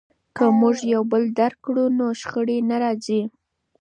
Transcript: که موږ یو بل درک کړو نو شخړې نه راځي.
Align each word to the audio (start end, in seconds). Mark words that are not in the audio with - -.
که 0.35 0.45
موږ 0.59 0.75
یو 0.93 1.01
بل 1.11 1.23
درک 1.39 1.57
کړو 1.65 1.85
نو 1.97 2.07
شخړې 2.21 2.57
نه 2.69 2.75
راځي. 2.83 3.21